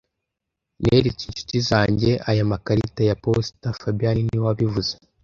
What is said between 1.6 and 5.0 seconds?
zanjye aya makarita ya posita fabien niwe wabivuze